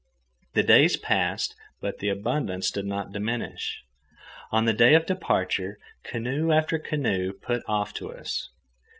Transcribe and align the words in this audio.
The 0.55 0.63
days 0.63 0.97
passed, 0.97 1.55
but 1.79 1.99
the 1.99 2.09
abundance 2.09 2.71
did 2.71 2.87
not 2.87 3.11
diminish. 3.11 3.83
On 4.51 4.65
the 4.65 4.73
day 4.73 4.95
of 4.95 5.05
departure, 5.05 5.77
canoe 6.03 6.51
after 6.51 6.79
canoe 6.79 7.33
put 7.33 7.61
off 7.67 7.93
to 7.99 8.11
us. 8.11 8.49